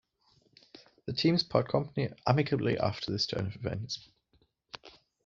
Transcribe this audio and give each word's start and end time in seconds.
The 1.05 1.13
teams 1.13 1.43
part 1.43 1.67
company 1.69 2.09
amicably 2.25 2.75
after 2.75 3.11
this 3.11 3.27
turn 3.27 3.45
of 3.45 3.55
events. 3.55 4.09